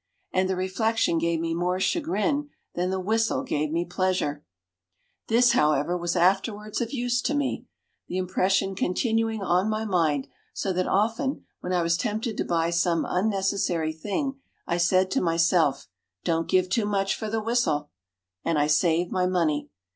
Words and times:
And 0.33 0.49
the 0.49 0.55
reflection 0.55 1.19
gave 1.19 1.39
me 1.39 1.53
more 1.53 1.79
chagrin 1.79 2.49
than 2.73 2.89
the 2.89 2.99
whistle 2.99 3.43
gave 3.43 3.69
me 3.71 3.85
pleasure. 3.85 4.43
This, 5.27 5.51
however, 5.51 5.95
was 5.95 6.15
afterwards 6.15 6.81
of 6.81 6.91
use 6.91 7.21
to 7.21 7.35
me, 7.35 7.67
the 8.07 8.17
impression 8.17 8.73
continuing 8.73 9.43
on 9.43 9.69
my 9.69 9.85
mind, 9.85 10.27
so 10.55 10.73
that 10.73 10.87
often, 10.87 11.45
when 11.59 11.71
I 11.71 11.83
was 11.83 11.97
tempted 11.97 12.35
to 12.37 12.43
buy 12.43 12.71
some 12.71 13.05
unnecessary 13.07 13.93
thing, 13.93 14.39
I 14.65 14.77
said 14.77 15.11
to 15.11 15.21
myself: 15.21 15.87
"Don't 16.23 16.49
give 16.49 16.67
too 16.67 16.87
much 16.87 17.13
for 17.13 17.29
the 17.29 17.39
whistle!" 17.39 17.91
And 18.43 18.57
I 18.57 18.65
saved 18.65 19.11
my 19.11 19.27
money. 19.27 19.69